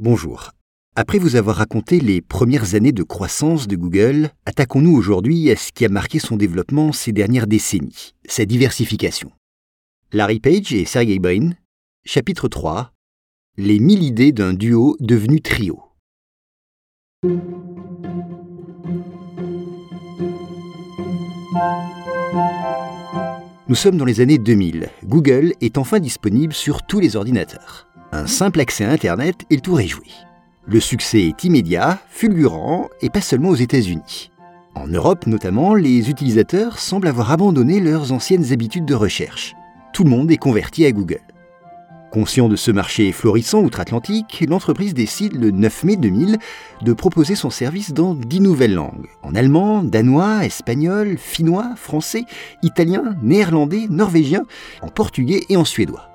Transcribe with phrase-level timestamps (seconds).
[0.00, 0.52] Bonjour.
[0.94, 5.72] Après vous avoir raconté les premières années de croissance de Google, attaquons-nous aujourd'hui à ce
[5.72, 9.32] qui a marqué son développement ces dernières décennies, sa diversification.
[10.12, 11.50] Larry Page et Sergey Brin,
[12.04, 12.92] chapitre 3
[13.56, 15.82] Les mille idées d'un duo devenu trio.
[23.66, 24.90] Nous sommes dans les années 2000.
[25.06, 27.87] Google est enfin disponible sur tous les ordinateurs.
[28.10, 30.06] Un simple accès à Internet est joué.
[30.66, 34.30] Le succès est immédiat, fulgurant, et pas seulement aux États-Unis.
[34.74, 39.54] En Europe notamment, les utilisateurs semblent avoir abandonné leurs anciennes habitudes de recherche.
[39.92, 41.20] Tout le monde est converti à Google.
[42.10, 46.38] Conscient de ce marché florissant outre-Atlantique, l'entreprise décide le 9 mai 2000
[46.80, 52.24] de proposer son service dans 10 nouvelles langues, en allemand, danois, espagnol, finnois, français,
[52.62, 54.44] italien, néerlandais, norvégien,
[54.80, 56.07] en portugais et en suédois.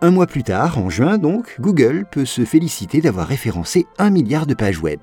[0.00, 4.46] Un mois plus tard, en juin donc, Google peut se féliciter d'avoir référencé un milliard
[4.46, 5.00] de pages web.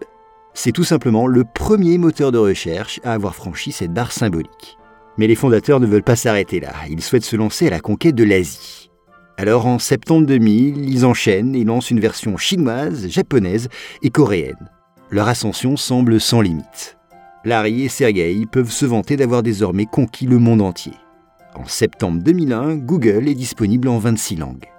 [0.54, 4.78] C'est tout simplement le premier moteur de recherche à avoir franchi cette barre symbolique.
[5.18, 8.16] Mais les fondateurs ne veulent pas s'arrêter là, ils souhaitent se lancer à la conquête
[8.16, 8.90] de l'Asie.
[9.38, 13.68] Alors en septembre 2000, ils enchaînent et lancent une version chinoise, japonaise
[14.02, 14.70] et coréenne.
[15.10, 16.98] Leur ascension semble sans limite.
[17.44, 20.94] Larry et Sergey peuvent se vanter d'avoir désormais conquis le monde entier.
[21.54, 24.70] En septembre 2001, Google est disponible en 26 langues.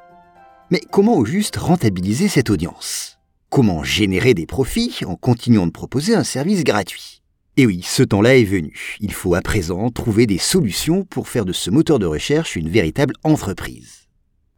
[0.72, 3.18] Mais comment au juste rentabiliser cette audience?
[3.50, 7.22] Comment générer des profits en continuant de proposer un service gratuit?
[7.56, 8.96] Et eh oui, ce temps-là est venu.
[9.00, 12.68] Il faut à présent trouver des solutions pour faire de ce moteur de recherche une
[12.68, 14.08] véritable entreprise.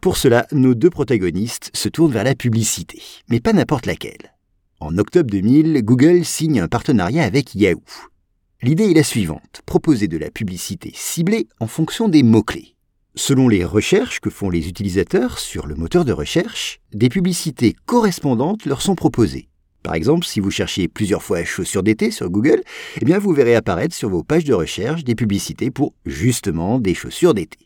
[0.00, 4.34] Pour cela, nos deux protagonistes se tournent vers la publicité, mais pas n'importe laquelle.
[4.80, 7.82] En octobre 2000, Google signe un partenariat avec Yahoo.
[8.62, 12.77] L'idée est la suivante, proposer de la publicité ciblée en fonction des mots-clés.
[13.18, 18.64] Selon les recherches que font les utilisateurs sur le moteur de recherche, des publicités correspondantes
[18.64, 19.48] leur sont proposées.
[19.82, 22.62] Par exemple, si vous cherchez plusieurs fois chaussures d'été sur Google,
[23.00, 26.94] eh bien vous verrez apparaître sur vos pages de recherche des publicités pour justement des
[26.94, 27.58] chaussures d'été.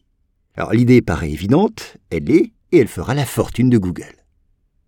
[0.57, 4.25] Alors l'idée paraît évidente, elle l'est, et elle fera la fortune de Google.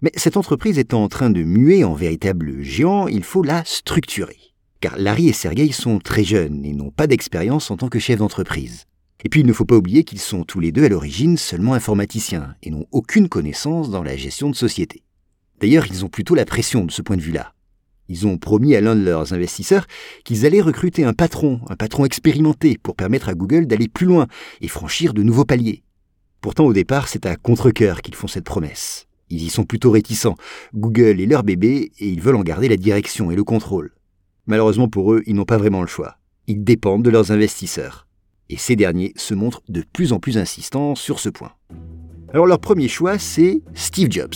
[0.01, 4.39] Mais cette entreprise étant en train de muer en véritable géant, il faut la structurer.
[4.81, 8.19] Car Larry et Sergey sont très jeunes et n'ont pas d'expérience en tant que chef
[8.19, 8.87] d'entreprise.
[9.25, 11.73] Et puis il ne faut pas oublier qu'ils sont tous les deux à l'origine seulement
[11.73, 15.03] informaticiens et n'ont aucune connaissance dans la gestion de société.
[15.61, 17.55] D'ailleurs, ils ont plutôt la pression de ce point de vue-là.
[18.11, 19.87] Ils ont promis à l'un de leurs investisseurs
[20.25, 24.27] qu'ils allaient recruter un patron, un patron expérimenté, pour permettre à Google d'aller plus loin
[24.61, 25.83] et franchir de nouveaux paliers.
[26.43, 29.07] Pourtant, au départ, c'est à contre-coeur qu'ils font cette promesse.
[29.31, 30.37] Ils y sont plutôt réticents.
[30.75, 33.95] Google est leur bébé et ils veulent en garder la direction et le contrôle.
[34.47, 36.19] Malheureusement pour eux, ils n'ont pas vraiment le choix.
[36.47, 38.07] Ils dépendent de leurs investisseurs
[38.51, 41.53] et ces derniers se montrent de plus en plus insistants sur ce point.
[42.33, 44.35] Alors leur premier choix, c'est Steve Jobs.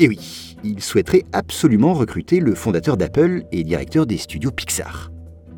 [0.00, 5.10] Et oui, ils souhaiteraient absolument recruter le fondateur d'Apple et directeur des studios Pixar.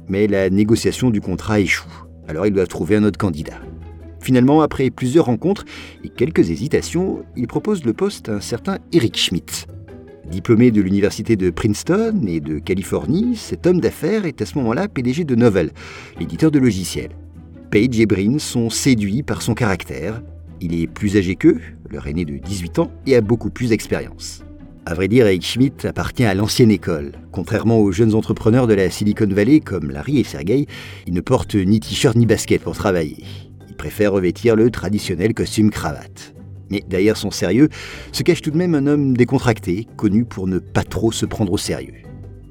[0.09, 3.61] Mais la négociation du contrat échoue, alors ils doivent trouver un autre candidat.
[4.21, 5.65] Finalement, après plusieurs rencontres
[6.05, 9.67] et quelques hésitations, ils proposent le poste à un certain Eric Schmidt.
[10.31, 14.89] Diplômé de l'université de Princeton et de Californie, cet homme d'affaires est à ce moment-là
[14.89, 15.73] PDG de Novell,
[16.19, 17.11] l'éditeur de logiciels.
[17.71, 20.21] Page et Brin sont séduits par son caractère.
[20.61, 24.43] Il est plus âgé qu'eux, leur aîné de 18 ans, et a beaucoup plus d'expérience.
[24.87, 27.13] À vrai dire, Eric Schmidt appartient à l'ancienne école.
[27.31, 30.67] Contrairement aux jeunes entrepreneurs de la Silicon Valley comme Larry et Sergey,
[31.07, 33.23] il ne porte ni t-shirt ni basket pour travailler.
[33.69, 36.35] Il préfère revêtir le traditionnel costume cravate.
[36.71, 37.69] Mais derrière son sérieux
[38.11, 41.53] se cache tout de même un homme décontracté, connu pour ne pas trop se prendre
[41.53, 42.03] au sérieux.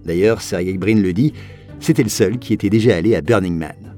[0.05, 1.33] D'ailleurs, Sergey Brin le dit,
[1.81, 3.88] c'était le seul qui était déjà allé à Burning Man.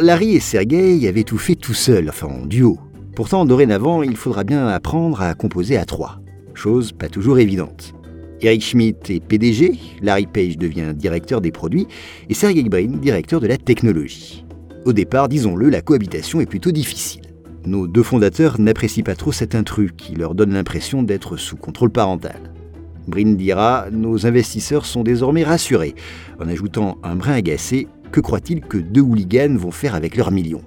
[0.00, 2.78] Larry et Sergey avaient tout fait tout seuls, enfin en duo.
[3.14, 6.20] Pourtant, dorénavant, il faudra bien apprendre à composer à trois.
[6.54, 7.94] Chose pas toujours évidente.
[8.40, 11.86] Eric Schmidt est PDG, Larry Page devient directeur des produits
[12.28, 14.44] et Sergey Brin directeur de la technologie.
[14.84, 17.22] Au départ, disons-le, la cohabitation est plutôt difficile.
[17.64, 21.90] Nos deux fondateurs n'apprécient pas trop cet intrus qui leur donne l'impression d'être sous contrôle
[21.90, 22.52] parental.
[23.06, 25.94] Brin dira Nos investisseurs sont désormais rassurés,
[26.40, 30.64] en ajoutant un brin agacé que croit-il que deux hooligans vont faire avec leurs millions?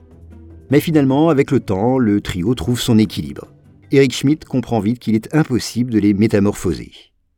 [0.69, 3.47] Mais finalement, avec le temps, le trio trouve son équilibre.
[3.91, 6.91] Eric Schmidt comprend vite qu'il est impossible de les métamorphoser.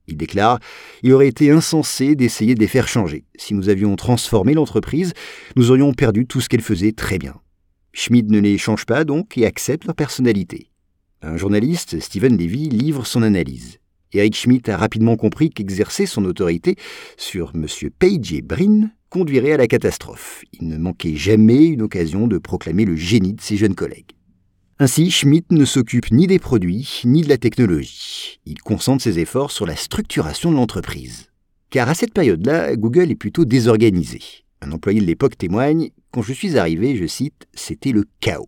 [0.07, 0.59] Il déclare
[1.03, 3.23] Il aurait été insensé d'essayer de les faire changer.
[3.37, 5.13] Si nous avions transformé l'entreprise,
[5.55, 7.35] nous aurions perdu tout ce qu'elle faisait très bien.
[7.93, 10.71] Schmidt ne les change pas donc et accepte leur personnalité.
[11.21, 13.79] Un journaliste, Stephen Levy, livre son analyse.
[14.13, 16.75] Eric Schmidt a rapidement compris qu'exercer son autorité
[17.15, 17.67] sur M.
[17.97, 20.43] Page et Brin conduirait à la catastrophe.
[20.53, 24.11] Il ne manquait jamais une occasion de proclamer le génie de ses jeunes collègues.
[24.79, 28.39] Ainsi, Schmidt ne s'occupe ni des produits ni de la technologie.
[28.45, 31.27] Il concentre ses efforts sur la structuration de l'entreprise.
[31.69, 34.21] Car à cette période-là, Google est plutôt désorganisé.
[34.61, 38.47] Un employé de l'époque témoigne Quand je suis arrivé, je cite, c'était le chaos.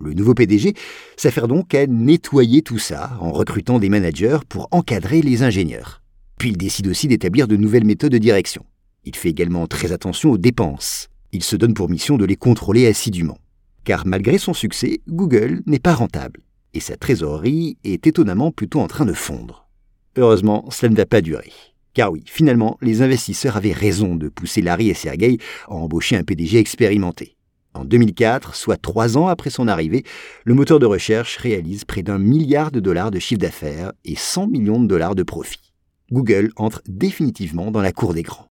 [0.00, 0.74] Le nouveau PDG
[1.16, 6.02] s'affaire donc à nettoyer tout ça en recrutant des managers pour encadrer les ingénieurs.
[6.38, 8.64] Puis il décide aussi d'établir de nouvelles méthodes de direction.
[9.04, 11.08] Il fait également très attention aux dépenses.
[11.32, 13.38] Il se donne pour mission de les contrôler assidûment
[13.84, 16.40] car malgré son succès, Google n'est pas rentable,
[16.74, 19.68] et sa trésorerie est étonnamment plutôt en train de fondre.
[20.16, 21.52] Heureusement, cela ne va pas durer.
[21.94, 25.38] Car oui, finalement, les investisseurs avaient raison de pousser Larry et Sergey
[25.68, 27.36] à embaucher un PDG expérimenté.
[27.74, 30.04] En 2004, soit trois ans après son arrivée,
[30.44, 34.48] le moteur de recherche réalise près d'un milliard de dollars de chiffre d'affaires et 100
[34.48, 35.72] millions de dollars de profit.
[36.10, 38.51] Google entre définitivement dans la cour des grands.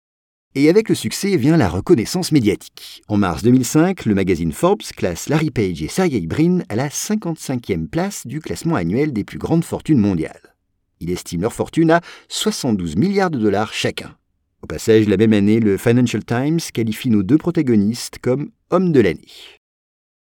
[0.56, 3.02] Et avec le succès vient la reconnaissance médiatique.
[3.08, 7.88] En mars 2005, le magazine Forbes classe Larry Page et Sergey Brin à la 55e
[7.88, 10.54] place du classement annuel des plus grandes fortunes mondiales.
[11.00, 14.16] Il estime leur fortune à 72 milliards de dollars chacun.
[14.62, 19.00] Au passage, la même année, le Financial Times qualifie nos deux protagonistes comme hommes de
[19.00, 19.58] l'année.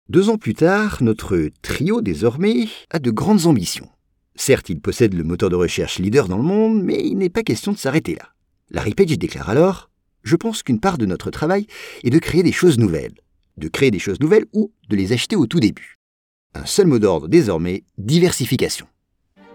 [0.09, 3.91] Deux ans plus tard, notre trio désormais a de grandes ambitions.
[4.35, 7.43] Certes, il possède le moteur de recherche leader dans le monde, mais il n'est pas
[7.43, 8.31] question de s'arrêter là.
[8.71, 9.91] Larry Page déclare alors
[10.23, 11.67] je pense qu'une part de notre travail
[12.05, 13.15] est de créer des choses nouvelles.
[13.57, 15.99] De créer des choses nouvelles ou de les acheter au tout début.
[16.55, 18.87] Un seul mot d'ordre désormais, diversification.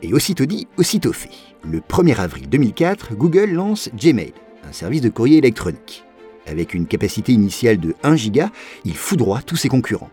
[0.01, 1.31] Et aussitôt dit, aussitôt fait.
[1.63, 4.33] Le 1er avril 2004, Google lance Gmail,
[4.63, 6.03] un service de courrier électronique.
[6.45, 8.51] Avec une capacité initiale de 1 giga,
[8.85, 10.11] il foudroie tous ses concurrents.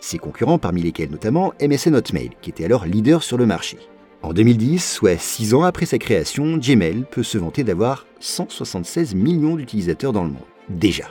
[0.00, 3.78] Ses concurrents parmi lesquels notamment MSN Hotmail, qui était alors leader sur le marché.
[4.22, 9.56] En 2010, soit 6 ans après sa création, Gmail peut se vanter d'avoir 176 millions
[9.56, 10.42] d'utilisateurs dans le monde.
[10.68, 11.04] Déjà.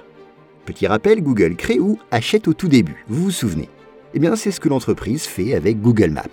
[0.66, 3.70] Petit rappel, Google crée ou achète au tout début, vous vous souvenez
[4.14, 6.24] Eh bien, c'est ce que l'entreprise fait avec Google Maps.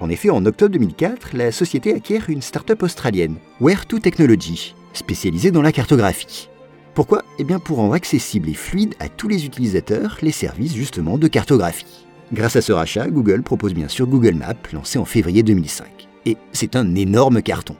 [0.00, 5.62] En effet, en octobre 2004, la société acquiert une start-up australienne, Where2 Technology, spécialisée dans
[5.62, 6.48] la cartographie.
[6.94, 7.24] Pourquoi?
[7.38, 11.28] Eh bien pour rendre accessible et fluide à tous les utilisateurs les services justement de
[11.28, 12.06] cartographie.
[12.32, 16.36] Grâce à ce rachat, Google propose bien sûr Google Maps, lancé en février 2005 et
[16.52, 17.76] c'est un énorme carton.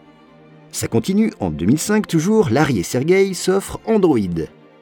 [0.71, 4.19] Ça continue, en 2005 toujours, Larry et Sergey s'offrent Android.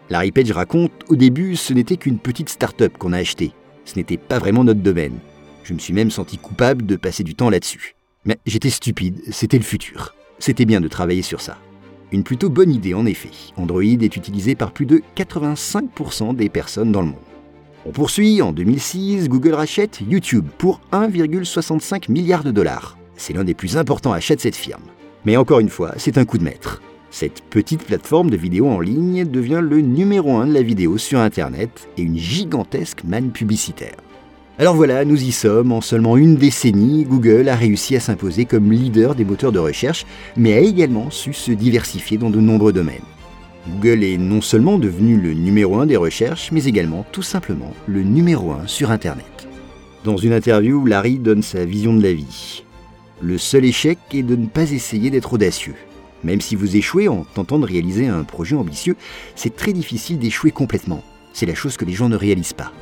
[0.08, 3.52] Larry Page raconte Au début, ce n'était qu'une petite start-up qu'on a achetée.
[3.84, 5.18] Ce n'était pas vraiment notre domaine.
[5.64, 7.96] Je me suis même senti coupable de passer du temps là-dessus.
[8.24, 10.14] Mais j'étais stupide, c'était le futur.
[10.38, 11.58] C'était bien de travailler sur ça.
[12.12, 13.30] Une plutôt bonne idée en effet.
[13.56, 17.16] Android est utilisé par plus de 85% des personnes dans le monde.
[17.86, 22.98] On poursuit, en 2006, Google rachète YouTube pour 1,65 milliard de dollars.
[23.20, 24.80] C'est l'un des plus importants achats de cette firme.
[25.26, 26.80] Mais encore une fois, c'est un coup de maître.
[27.10, 31.18] Cette petite plateforme de vidéo en ligne devient le numéro un de la vidéo sur
[31.18, 33.96] Internet et une gigantesque manne publicitaire.
[34.58, 35.70] Alors voilà, nous y sommes.
[35.70, 40.06] En seulement une décennie, Google a réussi à s'imposer comme leader des moteurs de recherche,
[40.38, 43.00] mais a également su se diversifier dans de nombreux domaines.
[43.68, 48.02] Google est non seulement devenu le numéro un des recherches, mais également tout simplement le
[48.02, 49.46] numéro un sur Internet.
[50.04, 52.64] Dans une interview, Larry donne sa vision de la vie.
[53.22, 55.74] Le seul échec est de ne pas essayer d'être audacieux.
[56.24, 58.96] Même si vous échouez en tentant de réaliser un projet ambitieux,
[59.36, 61.02] c'est très difficile d'échouer complètement.
[61.32, 62.72] C'est la chose que les gens ne réalisent pas.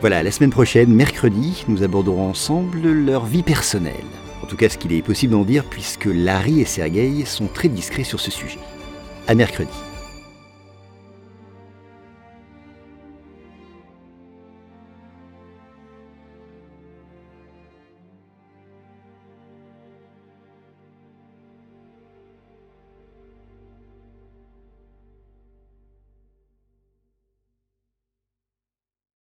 [0.00, 3.94] Voilà, la semaine prochaine, mercredi, nous aborderons ensemble leur vie personnelle.
[4.42, 7.68] En tout cas, ce qu'il est possible d'en dire puisque Larry et Sergei sont très
[7.68, 8.60] discrets sur ce sujet.
[9.26, 9.72] À mercredi.